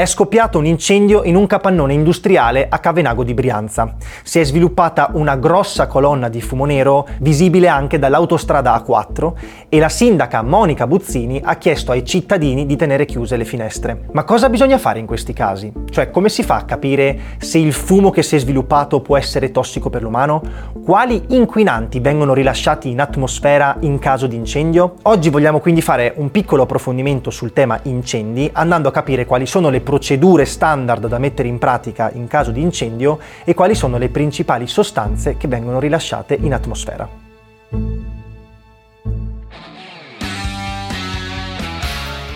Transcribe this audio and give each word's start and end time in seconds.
È 0.00 0.06
scoppiato 0.06 0.56
un 0.56 0.64
incendio 0.64 1.24
in 1.24 1.36
un 1.36 1.46
capannone 1.46 1.92
industriale 1.92 2.68
a 2.70 2.78
Cavenago 2.78 3.22
di 3.22 3.34
Brianza. 3.34 3.96
Si 4.22 4.38
è 4.38 4.44
sviluppata 4.44 5.10
una 5.12 5.36
grossa 5.36 5.88
colonna 5.88 6.30
di 6.30 6.40
fumo 6.40 6.64
nero 6.64 7.06
visibile 7.18 7.68
anche 7.68 7.98
dall'autostrada 7.98 8.82
A4 8.82 9.32
e 9.68 9.78
la 9.78 9.90
sindaca 9.90 10.40
Monica 10.40 10.86
Buzzini 10.86 11.42
ha 11.44 11.56
chiesto 11.56 11.92
ai 11.92 12.02
cittadini 12.06 12.64
di 12.64 12.76
tenere 12.76 13.04
chiuse 13.04 13.36
le 13.36 13.44
finestre. 13.44 14.06
Ma 14.12 14.24
cosa 14.24 14.48
bisogna 14.48 14.78
fare 14.78 15.00
in 15.00 15.04
questi 15.04 15.34
casi? 15.34 15.70
Cioè 15.90 16.10
come 16.10 16.30
si 16.30 16.44
fa 16.44 16.54
a 16.54 16.64
capire 16.64 17.18
se 17.36 17.58
il 17.58 17.74
fumo 17.74 18.08
che 18.08 18.22
si 18.22 18.36
è 18.36 18.38
sviluppato 18.38 19.02
può 19.02 19.18
essere 19.18 19.50
tossico 19.50 19.90
per 19.90 20.00
l'umano? 20.00 20.40
Quali 20.82 21.24
inquinanti 21.28 22.00
vengono 22.00 22.32
rilasciati 22.32 22.88
in 22.88 23.02
atmosfera 23.02 23.76
in 23.80 23.98
caso 23.98 24.26
di 24.26 24.36
incendio? 24.36 24.94
Oggi 25.02 25.28
vogliamo 25.28 25.60
quindi 25.60 25.82
fare 25.82 26.14
un 26.16 26.30
piccolo 26.30 26.62
approfondimento 26.62 27.28
sul 27.28 27.52
tema 27.52 27.78
incendi 27.82 28.48
andando 28.54 28.88
a 28.88 28.92
capire 28.92 29.26
quali 29.26 29.44
sono 29.44 29.68
le 29.68 29.88
procedure 29.90 30.44
standard 30.44 31.08
da 31.08 31.18
mettere 31.18 31.48
in 31.48 31.58
pratica 31.58 32.12
in 32.12 32.28
caso 32.28 32.52
di 32.52 32.62
incendio 32.62 33.18
e 33.42 33.54
quali 33.54 33.74
sono 33.74 33.98
le 33.98 34.08
principali 34.08 34.68
sostanze 34.68 35.36
che 35.36 35.48
vengono 35.48 35.80
rilasciate 35.80 36.38
in 36.40 36.54
atmosfera. 36.54 37.08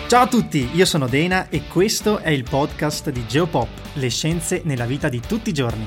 Ciao 0.09 0.23
a 0.23 0.27
tutti, 0.27 0.69
io 0.73 0.85
sono 0.85 1.07
Dena 1.07 1.47
e 1.49 1.63
questo 1.69 2.19
è 2.19 2.31
il 2.31 2.43
podcast 2.43 3.11
di 3.11 3.25
Geopop, 3.25 3.69
le 3.93 4.11
scienze 4.11 4.63
nella 4.65 4.85
vita 4.85 5.09
di 5.09 5.21
tutti 5.21 5.51
i 5.51 5.53
giorni. 5.53 5.87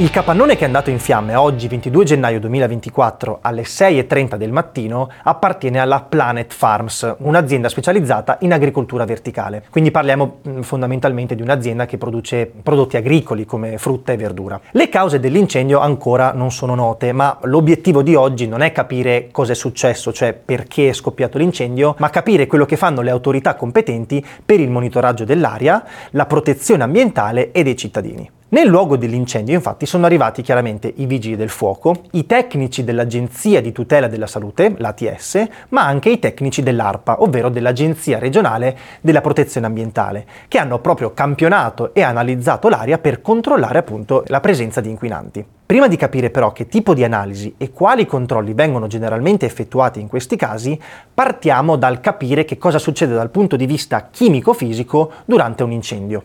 Il 0.00 0.10
capannone 0.10 0.56
che 0.56 0.62
è 0.62 0.64
andato 0.64 0.88
in 0.88 0.98
fiamme 0.98 1.34
oggi 1.34 1.68
22 1.68 2.04
gennaio 2.06 2.40
2024 2.40 3.40
alle 3.42 3.64
6.30 3.64 4.36
del 4.36 4.50
mattino 4.50 5.10
appartiene 5.24 5.78
alla 5.78 6.00
Planet 6.00 6.54
Farms, 6.54 7.16
un'azienda 7.18 7.68
specializzata 7.68 8.38
in 8.40 8.54
agricoltura 8.54 9.04
verticale. 9.04 9.62
Quindi 9.68 9.90
parliamo 9.90 10.38
mm, 10.48 10.60
fondamentalmente 10.62 11.34
di 11.34 11.42
un'azienda 11.42 11.84
che 11.84 11.98
produce 11.98 12.50
prodotti 12.62 12.96
agricoli 12.96 13.44
come 13.44 13.76
frutta 13.76 14.12
e 14.12 14.16
verdura. 14.16 14.58
Le 14.70 14.88
cause 14.88 15.20
dell'incendio 15.20 15.80
ancora 15.80 16.32
non 16.32 16.50
sono 16.50 16.74
note, 16.74 17.12
ma 17.12 17.36
l'obiettivo 17.42 18.00
di 18.00 18.14
oggi 18.14 18.48
non 18.48 18.62
è 18.62 18.72
capire 18.72 19.28
cosa 19.30 19.52
è 19.52 19.54
successo, 19.54 20.14
cioè 20.14 20.32
perché 20.32 20.88
è 20.88 20.92
scoppiato 20.94 21.36
l'incendio, 21.36 21.94
ma 21.98 22.08
capire 22.08 22.46
quello 22.46 22.64
che 22.64 22.78
fanno 22.78 23.02
le 23.02 23.10
autorità 23.10 23.54
competenti 23.54 24.24
per 24.46 24.60
il 24.60 24.70
monitoraggio 24.70 25.26
dell'aria, 25.26 25.84
la 26.12 26.24
protezione 26.24 26.84
ambientale 26.84 27.52
e 27.52 27.62
dei 27.62 27.76
cittadini. 27.76 28.38
Nel 28.52 28.66
luogo 28.66 28.96
dell'incendio 28.96 29.54
infatti 29.54 29.86
sono 29.86 30.06
arrivati 30.06 30.42
chiaramente 30.42 30.92
i 30.96 31.06
vigili 31.06 31.36
del 31.36 31.50
fuoco, 31.50 31.94
i 32.12 32.26
tecnici 32.26 32.82
dell'Agenzia 32.82 33.60
di 33.60 33.70
tutela 33.70 34.08
della 34.08 34.26
salute, 34.26 34.74
l'ATS, 34.76 35.46
ma 35.68 35.86
anche 35.86 36.10
i 36.10 36.18
tecnici 36.18 36.60
dell'ARPA, 36.60 37.22
ovvero 37.22 37.48
dell'Agenzia 37.48 38.18
regionale 38.18 38.76
della 39.02 39.20
protezione 39.20 39.66
ambientale, 39.66 40.26
che 40.48 40.58
hanno 40.58 40.80
proprio 40.80 41.14
campionato 41.14 41.94
e 41.94 42.02
analizzato 42.02 42.68
l'aria 42.68 42.98
per 42.98 43.22
controllare 43.22 43.78
appunto 43.78 44.24
la 44.26 44.40
presenza 44.40 44.80
di 44.80 44.88
inquinanti. 44.88 45.46
Prima 45.64 45.86
di 45.86 45.94
capire 45.94 46.30
però 46.30 46.50
che 46.50 46.66
tipo 46.66 46.92
di 46.92 47.04
analisi 47.04 47.54
e 47.56 47.70
quali 47.70 48.04
controlli 48.04 48.52
vengono 48.52 48.88
generalmente 48.88 49.46
effettuati 49.46 50.00
in 50.00 50.08
questi 50.08 50.34
casi, 50.34 50.76
partiamo 51.14 51.76
dal 51.76 52.00
capire 52.00 52.44
che 52.44 52.58
cosa 52.58 52.80
succede 52.80 53.14
dal 53.14 53.30
punto 53.30 53.54
di 53.54 53.66
vista 53.66 54.08
chimico-fisico 54.10 55.12
durante 55.24 55.62
un 55.62 55.70
incendio. 55.70 56.24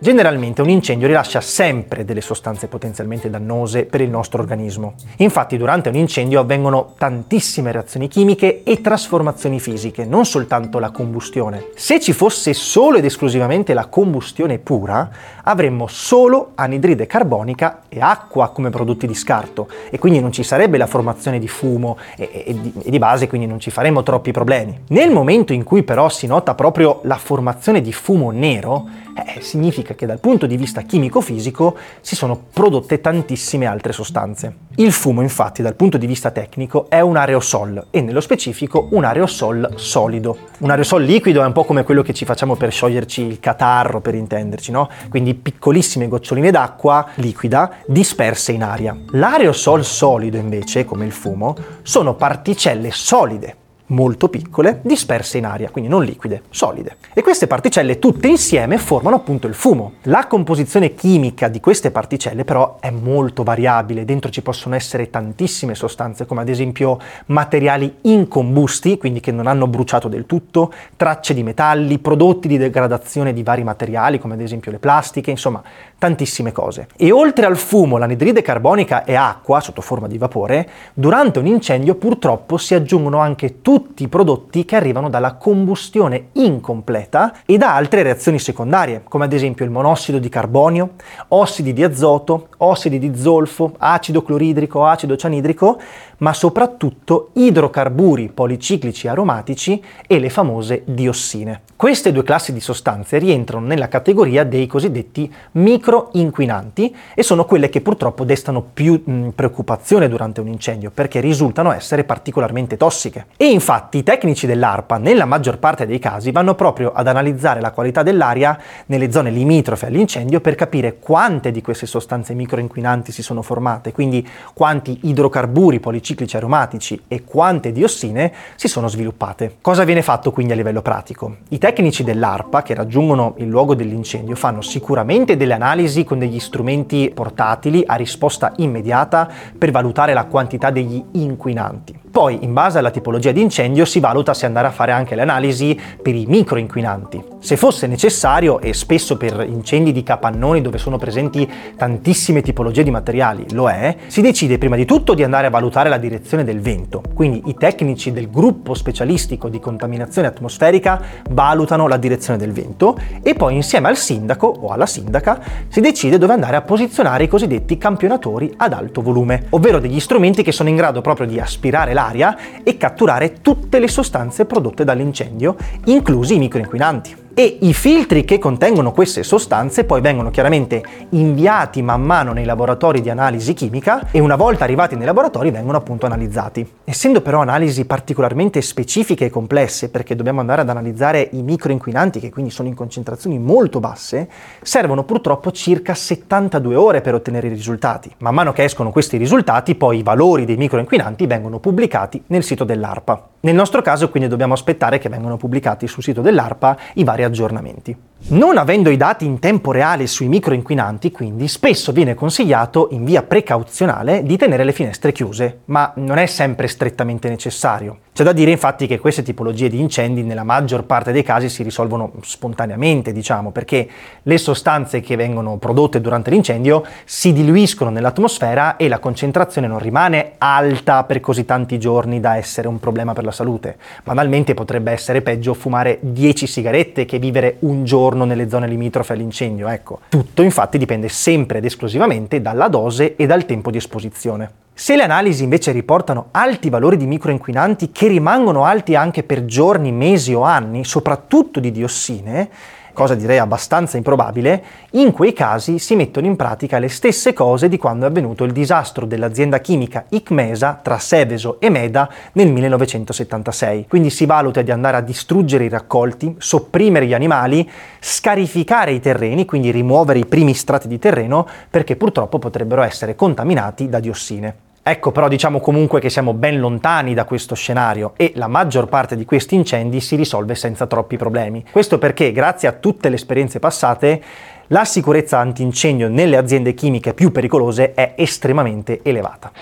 Generalmente 0.00 0.62
un 0.62 0.68
incendio 0.68 1.08
rilascia 1.08 1.40
sempre 1.40 2.04
delle 2.04 2.20
sostanze 2.20 2.68
potenzialmente 2.68 3.28
dannose 3.28 3.84
per 3.84 4.00
il 4.00 4.08
nostro 4.08 4.40
organismo. 4.40 4.94
Infatti 5.16 5.56
durante 5.56 5.88
un 5.88 5.96
incendio 5.96 6.38
avvengono 6.38 6.94
tantissime 6.96 7.72
reazioni 7.72 8.06
chimiche 8.06 8.62
e 8.62 8.80
trasformazioni 8.80 9.58
fisiche, 9.58 10.04
non 10.04 10.24
soltanto 10.24 10.78
la 10.78 10.92
combustione. 10.92 11.70
Se 11.74 11.98
ci 11.98 12.12
fosse 12.12 12.54
solo 12.54 12.98
ed 12.98 13.06
esclusivamente 13.06 13.74
la 13.74 13.86
combustione 13.86 14.58
pura, 14.58 15.10
avremmo 15.42 15.88
solo 15.88 16.52
anidride 16.54 17.06
carbonica 17.06 17.80
e 17.88 18.00
acqua 18.00 18.50
come 18.50 18.70
prodotti 18.70 19.08
di 19.08 19.14
scarto 19.14 19.66
e 19.90 19.98
quindi 19.98 20.20
non 20.20 20.30
ci 20.30 20.44
sarebbe 20.44 20.78
la 20.78 20.86
formazione 20.86 21.40
di 21.40 21.48
fumo 21.48 21.98
e, 22.16 22.44
e, 22.46 22.60
di, 22.60 22.72
e 22.84 22.90
di 22.90 22.98
base 22.98 23.26
quindi 23.26 23.48
non 23.48 23.58
ci 23.58 23.72
faremmo 23.72 24.04
troppi 24.04 24.30
problemi. 24.30 24.78
Nel 24.90 25.10
momento 25.10 25.52
in 25.52 25.64
cui 25.64 25.82
però 25.82 26.08
si 26.08 26.28
nota 26.28 26.54
proprio 26.54 27.00
la 27.02 27.16
formazione 27.16 27.80
di 27.80 27.92
fumo 27.92 28.30
nero, 28.30 28.86
eh, 29.18 29.40
significa 29.40 29.87
che 29.94 30.06
dal 30.06 30.20
punto 30.20 30.46
di 30.46 30.56
vista 30.56 30.82
chimico-fisico 30.82 31.76
si 32.00 32.16
sono 32.16 32.40
prodotte 32.52 33.00
tantissime 33.00 33.66
altre 33.66 33.92
sostanze. 33.92 34.66
Il 34.76 34.92
fumo 34.92 35.22
infatti 35.22 35.62
dal 35.62 35.74
punto 35.74 35.98
di 35.98 36.06
vista 36.06 36.30
tecnico 36.30 36.88
è 36.88 37.00
un 37.00 37.16
aerosol 37.16 37.88
e 37.90 38.00
nello 38.00 38.20
specifico 38.20 38.88
un 38.92 39.04
aerosol 39.04 39.72
solido. 39.74 40.38
Un 40.58 40.70
aerosol 40.70 41.02
liquido 41.02 41.42
è 41.42 41.46
un 41.46 41.52
po' 41.52 41.64
come 41.64 41.82
quello 41.82 42.02
che 42.02 42.14
ci 42.14 42.24
facciamo 42.24 42.56
per 42.56 42.70
scioglierci 42.70 43.22
il 43.22 43.40
catarro 43.40 44.00
per 44.00 44.14
intenderci, 44.14 44.70
no? 44.70 44.88
Quindi 45.08 45.34
piccolissime 45.34 46.08
goccioline 46.08 46.50
d'acqua 46.50 47.08
liquida 47.16 47.70
disperse 47.86 48.52
in 48.52 48.62
aria. 48.62 48.96
L'aerosol 49.10 49.84
solido 49.84 50.36
invece, 50.36 50.84
come 50.84 51.04
il 51.04 51.12
fumo, 51.12 51.56
sono 51.82 52.14
particelle 52.14 52.90
solide 52.90 53.57
molto 53.88 54.28
piccole, 54.28 54.80
disperse 54.82 55.38
in 55.38 55.44
aria, 55.46 55.70
quindi 55.70 55.90
non 55.90 56.04
liquide, 56.04 56.42
solide. 56.50 56.96
E 57.12 57.22
queste 57.22 57.46
particelle 57.46 57.98
tutte 57.98 58.28
insieme 58.28 58.78
formano 58.78 59.16
appunto 59.16 59.46
il 59.46 59.54
fumo. 59.54 59.94
La 60.02 60.26
composizione 60.26 60.94
chimica 60.94 61.48
di 61.48 61.60
queste 61.60 61.90
particelle 61.90 62.44
però 62.44 62.78
è 62.80 62.90
molto 62.90 63.42
variabile, 63.42 64.04
dentro 64.04 64.30
ci 64.30 64.42
possono 64.42 64.74
essere 64.74 65.10
tantissime 65.10 65.74
sostanze 65.74 66.26
come 66.26 66.40
ad 66.42 66.48
esempio 66.48 66.98
materiali 67.26 67.96
incombusti, 68.02 68.98
quindi 68.98 69.20
che 69.20 69.32
non 69.32 69.46
hanno 69.46 69.66
bruciato 69.66 70.08
del 70.08 70.26
tutto, 70.26 70.72
tracce 70.96 71.34
di 71.34 71.42
metalli, 71.42 71.98
prodotti 71.98 72.48
di 72.48 72.58
degradazione 72.58 73.32
di 73.32 73.42
vari 73.42 73.64
materiali 73.64 74.18
come 74.18 74.34
ad 74.34 74.40
esempio 74.40 74.70
le 74.70 74.78
plastiche, 74.78 75.30
insomma 75.30 75.62
tantissime 75.98 76.52
cose. 76.52 76.88
E 76.96 77.10
oltre 77.10 77.46
al 77.46 77.56
fumo, 77.56 77.96
l'anidride 77.98 78.42
carbonica 78.42 79.04
e 79.04 79.14
acqua 79.14 79.60
sotto 79.60 79.80
forma 79.80 80.06
di 80.06 80.18
vapore, 80.18 80.68
durante 80.94 81.38
un 81.38 81.46
incendio 81.46 81.94
purtroppo 81.96 82.56
si 82.56 82.74
aggiungono 82.74 83.18
anche 83.18 83.60
tutti 83.60 83.76
tutti 83.78 84.02
i 84.02 84.08
prodotti 84.08 84.64
che 84.64 84.74
arrivano 84.74 85.08
dalla 85.08 85.34
combustione 85.34 86.30
incompleta 86.32 87.32
e 87.46 87.56
da 87.58 87.76
altre 87.76 88.02
reazioni 88.02 88.40
secondarie, 88.40 89.02
come 89.06 89.26
ad 89.26 89.32
esempio 89.32 89.64
il 89.64 89.70
monossido 89.70 90.18
di 90.18 90.28
carbonio, 90.28 90.94
ossidi 91.28 91.72
di 91.72 91.84
azoto, 91.84 92.48
ossidi 92.56 92.98
di 92.98 93.16
zolfo, 93.16 93.74
acido 93.78 94.22
cloridrico, 94.22 94.84
acido 94.84 95.16
cianidrico, 95.16 95.80
ma 96.18 96.32
soprattutto 96.32 97.30
idrocarburi 97.34 98.30
policiclici 98.32 99.08
aromatici 99.08 99.82
e 100.06 100.18
le 100.18 100.30
famose 100.30 100.82
diossine. 100.84 101.62
Queste 101.76 102.10
due 102.10 102.24
classi 102.24 102.52
di 102.52 102.60
sostanze 102.60 103.18
rientrano 103.18 103.66
nella 103.66 103.86
categoria 103.86 104.42
dei 104.42 104.66
cosiddetti 104.66 105.32
microinquinanti 105.52 106.94
e 107.14 107.22
sono 107.22 107.44
quelle 107.44 107.68
che 107.68 107.80
purtroppo 107.80 108.24
destano 108.24 108.62
più 108.72 109.00
mh, 109.04 109.28
preoccupazione 109.28 110.08
durante 110.08 110.40
un 110.40 110.48
incendio 110.48 110.90
perché 110.90 111.20
risultano 111.20 111.72
essere 111.72 112.02
particolarmente 112.02 112.76
tossiche. 112.76 113.26
E 113.36 113.46
infatti 113.46 113.98
i 113.98 114.02
tecnici 114.02 114.46
dell'ARPA 114.48 114.98
nella 114.98 115.24
maggior 115.24 115.58
parte 115.58 115.86
dei 115.86 116.00
casi 116.00 116.32
vanno 116.32 116.56
proprio 116.56 116.90
ad 116.92 117.06
analizzare 117.06 117.60
la 117.60 117.70
qualità 117.70 118.02
dell'aria 118.02 118.58
nelle 118.86 119.12
zone 119.12 119.30
limitrofe 119.30 119.86
all'incendio 119.86 120.40
per 120.40 120.56
capire 120.56 120.98
quante 120.98 121.52
di 121.52 121.62
queste 121.62 121.86
sostanze 121.86 122.34
microinquinanti 122.34 123.12
si 123.12 123.22
sono 123.22 123.42
formate, 123.42 123.92
quindi 123.92 124.26
quanti 124.52 124.98
idrocarburi 125.02 125.78
policiclici 125.78 126.07
aromatici 126.36 127.02
e 127.08 127.24
quante 127.24 127.72
diossine 127.72 128.32
si 128.54 128.68
sono 128.68 128.88
sviluppate. 128.88 129.56
Cosa 129.60 129.84
viene 129.84 130.02
fatto 130.02 130.30
quindi 130.30 130.52
a 130.52 130.56
livello 130.56 130.82
pratico? 130.82 131.38
I 131.48 131.58
tecnici 131.58 132.04
dell'ARPA 132.04 132.62
che 132.62 132.74
raggiungono 132.74 133.34
il 133.38 133.48
luogo 133.48 133.74
dell'incendio 133.74 134.36
fanno 134.36 134.60
sicuramente 134.60 135.36
delle 135.36 135.54
analisi 135.54 136.04
con 136.04 136.18
degli 136.18 136.38
strumenti 136.38 137.10
portatili 137.12 137.82
a 137.86 137.94
risposta 137.94 138.52
immediata 138.56 139.28
per 139.56 139.70
valutare 139.70 140.12
la 140.12 140.24
quantità 140.24 140.70
degli 140.70 141.02
inquinanti. 141.12 141.98
Poi, 142.10 142.42
in 142.42 142.52
base 142.52 142.78
alla 142.78 142.90
tipologia 142.90 143.32
di 143.32 143.42
incendio, 143.42 143.84
si 143.84 144.00
valuta 144.00 144.34
se 144.34 144.46
andare 144.46 144.66
a 144.66 144.70
fare 144.70 144.92
anche 144.92 145.14
le 145.14 145.22
analisi 145.22 145.78
per 146.02 146.14
i 146.14 146.24
microinquinanti. 146.26 147.22
Se 147.40 147.56
fosse 147.56 147.86
necessario, 147.86 148.60
e 148.60 148.74
spesso 148.74 149.16
per 149.16 149.46
incendi 149.48 149.92
di 149.92 150.02
capannoni 150.02 150.60
dove 150.60 150.76
sono 150.76 150.98
presenti 150.98 151.48
tantissime 151.76 152.42
tipologie 152.42 152.82
di 152.82 152.90
materiali 152.90 153.46
lo 153.52 153.70
è, 153.70 153.96
si 154.08 154.20
decide 154.20 154.58
prima 154.58 154.74
di 154.74 154.84
tutto 154.84 155.14
di 155.14 155.22
andare 155.22 155.46
a 155.46 155.50
valutare 155.50 155.88
la 155.88 155.98
direzione 155.98 156.42
del 156.42 156.60
vento. 156.60 157.00
Quindi 157.14 157.42
i 157.46 157.54
tecnici 157.54 158.10
del 158.10 158.28
gruppo 158.28 158.74
specialistico 158.74 159.48
di 159.48 159.60
contaminazione 159.60 160.26
atmosferica 160.26 161.00
valutano 161.30 161.86
la 161.86 161.96
direzione 161.96 162.38
del 162.40 162.52
vento 162.52 162.98
e 163.22 163.34
poi 163.34 163.54
insieme 163.54 163.86
al 163.86 163.96
sindaco 163.96 164.48
o 164.48 164.70
alla 164.70 164.86
sindaca 164.86 165.40
si 165.68 165.80
decide 165.80 166.18
dove 166.18 166.32
andare 166.32 166.56
a 166.56 166.62
posizionare 166.62 167.24
i 167.24 167.28
cosiddetti 167.28 167.78
campionatori 167.78 168.52
ad 168.56 168.72
alto 168.72 169.00
volume, 169.00 169.46
ovvero 169.50 169.78
degli 169.78 170.00
strumenti 170.00 170.42
che 170.42 170.52
sono 170.52 170.70
in 170.70 170.76
grado 170.76 171.00
proprio 171.02 171.28
di 171.28 171.38
aspirare 171.38 171.94
l'aria 171.94 172.36
e 172.64 172.76
catturare 172.76 173.34
tutte 173.40 173.78
le 173.78 173.88
sostanze 173.88 174.44
prodotte 174.44 174.82
dall'incendio, 174.82 175.54
inclusi 175.84 176.34
i 176.34 176.38
microinquinanti 176.38 177.26
e 177.38 177.58
i 177.60 177.72
filtri 177.72 178.24
che 178.24 178.40
contengono 178.40 178.90
queste 178.90 179.22
sostanze 179.22 179.84
poi 179.84 180.00
vengono 180.00 180.28
chiaramente 180.28 180.82
inviati 181.10 181.82
man 181.82 182.02
mano 182.02 182.32
nei 182.32 182.44
laboratori 182.44 183.00
di 183.00 183.10
analisi 183.10 183.54
chimica 183.54 184.08
e 184.10 184.18
una 184.18 184.34
volta 184.34 184.64
arrivati 184.64 184.96
nei 184.96 185.06
laboratori 185.06 185.52
vengono 185.52 185.76
appunto 185.76 186.04
analizzati. 186.04 186.68
Essendo 186.82 187.20
però 187.20 187.40
analisi 187.40 187.84
particolarmente 187.84 188.60
specifiche 188.60 189.26
e 189.26 189.30
complesse 189.30 189.88
perché 189.88 190.16
dobbiamo 190.16 190.40
andare 190.40 190.62
ad 190.62 190.68
analizzare 190.68 191.28
i 191.30 191.42
microinquinanti 191.42 192.18
che 192.18 192.30
quindi 192.30 192.50
sono 192.50 192.66
in 192.66 192.74
concentrazioni 192.74 193.38
molto 193.38 193.78
basse, 193.78 194.28
servono 194.60 195.04
purtroppo 195.04 195.52
circa 195.52 195.94
72 195.94 196.74
ore 196.74 197.02
per 197.02 197.14
ottenere 197.14 197.46
i 197.46 197.50
risultati. 197.50 198.12
Man 198.18 198.34
mano 198.34 198.52
che 198.52 198.64
escono 198.64 198.90
questi 198.90 199.16
risultati 199.16 199.76
poi 199.76 199.98
i 199.98 200.02
valori 200.02 200.44
dei 200.44 200.56
microinquinanti 200.56 201.24
vengono 201.28 201.60
pubblicati 201.60 202.20
nel 202.26 202.42
sito 202.42 202.64
dell'ARPA. 202.64 203.28
Nel 203.40 203.54
nostro 203.54 203.82
caso 203.82 204.10
quindi 204.10 204.28
dobbiamo 204.28 204.54
aspettare 204.54 204.98
che 204.98 205.08
vengano 205.08 205.36
pubblicati 205.36 205.86
sul 205.86 206.02
sito 206.02 206.20
dell'ARPA 206.20 206.76
i 206.94 207.04
vari 207.04 207.22
aggiornamenti. 207.22 207.96
Non 208.30 208.58
avendo 208.58 208.90
i 208.90 208.96
dati 208.96 209.24
in 209.24 209.38
tempo 209.38 209.70
reale 209.70 210.08
sui 210.08 210.26
microinquinanti, 210.26 211.12
quindi, 211.12 211.46
spesso 211.46 211.92
viene 211.92 212.14
consigliato 212.14 212.88
in 212.90 213.04
via 213.04 213.22
precauzionale 213.22 214.24
di 214.24 214.36
tenere 214.36 214.64
le 214.64 214.72
finestre 214.72 215.12
chiuse, 215.12 215.60
ma 215.66 215.92
non 215.96 216.18
è 216.18 216.26
sempre 216.26 216.66
strettamente 216.66 217.28
necessario. 217.28 217.98
C'è 218.18 218.24
da 218.24 218.32
dire 218.32 218.50
infatti 218.50 218.88
che 218.88 218.98
queste 218.98 219.22
tipologie 219.22 219.68
di 219.68 219.78
incendi 219.78 220.24
nella 220.24 220.42
maggior 220.42 220.82
parte 220.82 221.12
dei 221.12 221.22
casi 221.22 221.48
si 221.48 221.62
risolvono 221.62 222.14
spontaneamente, 222.22 223.12
diciamo, 223.12 223.52
perché 223.52 223.88
le 224.24 224.38
sostanze 224.38 225.00
che 225.00 225.14
vengono 225.14 225.56
prodotte 225.58 226.00
durante 226.00 226.30
l'incendio 226.30 226.84
si 227.04 227.32
diluiscono 227.32 227.90
nell'atmosfera 227.90 228.76
e 228.76 228.88
la 228.88 228.98
concentrazione 228.98 229.68
non 229.68 229.78
rimane 229.78 230.32
alta 230.38 231.04
per 231.04 231.20
così 231.20 231.44
tanti 231.44 231.78
giorni 231.78 232.18
da 232.18 232.36
essere 232.36 232.66
un 232.66 232.80
problema 232.80 233.12
per 233.12 233.22
la 233.22 233.30
salute. 233.30 233.76
Banalmente 234.02 234.52
potrebbe 234.52 234.90
essere 234.90 235.22
peggio 235.22 235.54
fumare 235.54 235.98
10 236.00 236.44
sigarette 236.48 237.04
che 237.04 237.20
vivere 237.20 237.58
un 237.60 237.84
giorno 237.84 238.24
nelle 238.24 238.48
zone 238.48 238.66
limitrofe 238.66 239.12
all'incendio, 239.12 239.68
ecco. 239.68 240.00
Tutto 240.08 240.42
infatti 240.42 240.76
dipende 240.76 241.08
sempre 241.08 241.58
ed 241.58 241.66
esclusivamente 241.66 242.42
dalla 242.42 242.66
dose 242.66 243.14
e 243.14 243.26
dal 243.26 243.46
tempo 243.46 243.70
di 243.70 243.76
esposizione. 243.76 244.66
Se 244.80 244.94
le 244.94 245.02
analisi 245.02 245.42
invece 245.42 245.72
riportano 245.72 246.28
alti 246.30 246.70
valori 246.70 246.96
di 246.96 247.06
microinquinanti 247.06 247.90
che 247.90 248.06
rimangono 248.06 248.64
alti 248.64 248.94
anche 248.94 249.24
per 249.24 249.44
giorni, 249.44 249.90
mesi 249.90 250.32
o 250.34 250.42
anni, 250.42 250.84
soprattutto 250.84 251.58
di 251.58 251.72
diossine, 251.72 252.48
cosa 252.92 253.16
direi 253.16 253.38
abbastanza 253.38 253.96
improbabile, 253.96 254.62
in 254.92 255.10
quei 255.10 255.32
casi 255.32 255.80
si 255.80 255.96
mettono 255.96 256.28
in 256.28 256.36
pratica 256.36 256.78
le 256.78 256.88
stesse 256.88 257.32
cose 257.32 257.68
di 257.68 257.76
quando 257.76 258.04
è 258.04 258.08
avvenuto 258.08 258.44
il 258.44 258.52
disastro 258.52 259.04
dell'azienda 259.04 259.58
chimica 259.58 260.04
Icmesa 260.10 260.78
tra 260.80 261.00
Seveso 261.00 261.58
e 261.58 261.70
Meda 261.70 262.08
nel 262.34 262.52
1976. 262.52 263.86
Quindi 263.88 264.10
si 264.10 264.26
valuta 264.26 264.62
di 264.62 264.70
andare 264.70 264.98
a 264.98 265.00
distruggere 265.00 265.64
i 265.64 265.68
raccolti, 265.68 266.36
sopprimere 266.38 267.06
gli 267.06 267.14
animali, 267.14 267.68
scarificare 267.98 268.92
i 268.92 269.00
terreni, 269.00 269.44
quindi 269.44 269.72
rimuovere 269.72 270.20
i 270.20 270.26
primi 270.26 270.54
strati 270.54 270.86
di 270.86 271.00
terreno 271.00 271.48
perché 271.68 271.96
purtroppo 271.96 272.38
potrebbero 272.38 272.82
essere 272.82 273.16
contaminati 273.16 273.88
da 273.88 273.98
diossine. 273.98 274.66
Ecco 274.90 275.12
però 275.12 275.28
diciamo 275.28 275.60
comunque 275.60 276.00
che 276.00 276.08
siamo 276.08 276.32
ben 276.32 276.58
lontani 276.58 277.12
da 277.12 277.26
questo 277.26 277.54
scenario 277.54 278.14
e 278.16 278.32
la 278.36 278.46
maggior 278.46 278.88
parte 278.88 279.16
di 279.16 279.26
questi 279.26 279.54
incendi 279.54 280.00
si 280.00 280.16
risolve 280.16 280.54
senza 280.54 280.86
troppi 280.86 281.18
problemi. 281.18 281.62
Questo 281.70 281.98
perché 281.98 282.32
grazie 282.32 282.68
a 282.68 282.72
tutte 282.72 283.10
le 283.10 283.16
esperienze 283.16 283.58
passate 283.58 284.22
la 284.68 284.86
sicurezza 284.86 285.40
antincendio 285.40 286.08
nelle 286.08 286.38
aziende 286.38 286.72
chimiche 286.72 287.12
più 287.12 287.30
pericolose 287.30 287.92
è 287.92 288.14
estremamente 288.16 289.00
elevata. 289.02 289.52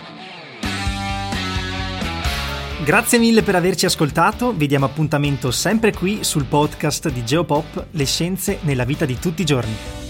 Grazie 2.85 3.19
mille 3.19 3.43
per 3.43 3.57
averci 3.57 3.85
ascoltato, 3.85 4.53
vi 4.53 4.69
diamo 4.69 4.85
appuntamento 4.85 5.51
sempre 5.51 5.93
qui 5.93 6.23
sul 6.23 6.45
podcast 6.45 7.11
di 7.11 7.25
Geopop, 7.25 7.87
le 7.91 8.05
scienze 8.05 8.59
nella 8.61 8.85
vita 8.85 9.05
di 9.05 9.19
tutti 9.19 9.43
i 9.43 9.45
giorni. 9.45 10.06